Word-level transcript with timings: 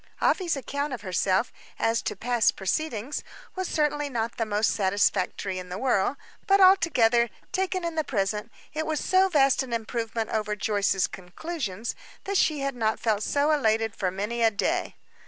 Afy's 0.19 0.55
account 0.57 0.93
of 0.93 1.01
herself, 1.03 1.53
as 1.77 2.01
to 2.01 2.15
past 2.15 2.55
proceedings, 2.55 3.23
was 3.55 3.67
certainly 3.67 4.09
not 4.09 4.37
the 4.37 4.47
most 4.47 4.71
satisfactory 4.71 5.59
in 5.59 5.69
the 5.69 5.77
world; 5.77 6.17
but, 6.47 6.59
altogether, 6.59 7.29
taken 7.51 7.85
in 7.85 7.93
the 7.93 8.03
present, 8.03 8.51
it 8.73 8.87
was 8.87 8.99
so 8.99 9.29
vast 9.29 9.61
an 9.61 9.73
improvement 9.73 10.31
upon 10.31 10.57
Joyce's 10.57 11.05
conclusions, 11.05 11.93
that 12.23 12.35
she 12.37 12.61
had 12.61 12.75
not 12.75 12.99
felt 12.99 13.21
so 13.21 13.51
elated 13.51 13.95
for 13.95 14.09
many 14.09 14.41
a 14.41 14.49
day. 14.49 14.95